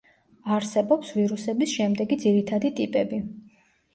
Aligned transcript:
არსებობს 0.53 1.11
ვირუსების 1.17 1.75
შემდეგი 1.75 2.19
ძირითადი 2.25 2.71
ტიპები. 2.79 3.21